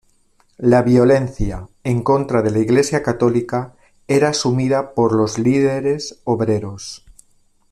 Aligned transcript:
La 0.57 0.81
violencia 0.81 1.67
en 1.83 2.01
contra 2.01 2.41
de 2.41 2.49
la 2.49 2.57
Iglesia 2.57 3.03
Católica 3.03 3.75
era 4.07 4.29
asumida 4.29 4.95
por 4.95 5.13
los 5.13 5.37
líderes 5.37 6.21
obreros. 6.23 7.05